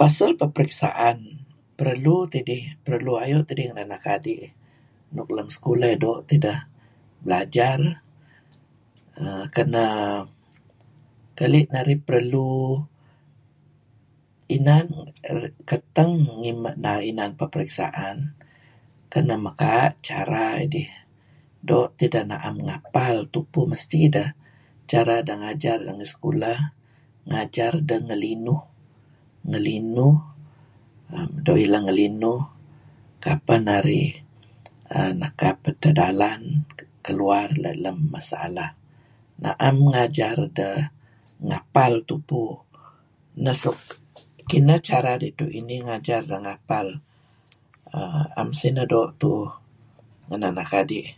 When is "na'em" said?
22.30-22.56, 39.42-39.76